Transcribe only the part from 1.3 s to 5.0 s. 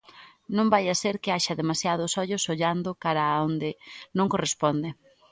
haxa demasiados ollos ollando cara a onde non corresponde.